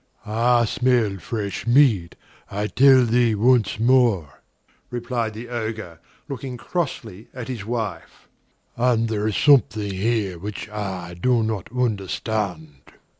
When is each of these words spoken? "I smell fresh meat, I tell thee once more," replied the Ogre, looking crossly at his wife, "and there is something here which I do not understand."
"I 0.25 0.65
smell 0.65 1.19
fresh 1.19 1.67
meat, 1.67 2.15
I 2.49 2.65
tell 2.65 3.05
thee 3.05 3.35
once 3.35 3.79
more," 3.79 4.41
replied 4.89 5.35
the 5.35 5.47
Ogre, 5.49 5.99
looking 6.27 6.57
crossly 6.57 7.27
at 7.35 7.47
his 7.47 7.67
wife, 7.67 8.27
"and 8.75 9.09
there 9.09 9.27
is 9.27 9.37
something 9.37 9.93
here 9.93 10.39
which 10.39 10.67
I 10.69 11.13
do 11.13 11.43
not 11.43 11.69
understand." 11.71 12.81